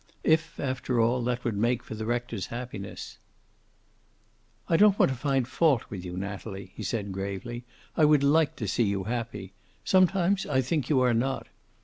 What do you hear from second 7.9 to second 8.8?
"I would like to